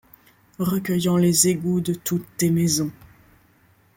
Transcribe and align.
Recueillant 0.57 1.15
les 1.15 1.47
égouts 1.49 1.79
de 1.79 1.93
toutes 1.93 2.25
tes 2.37 2.49
maisons 2.49 2.89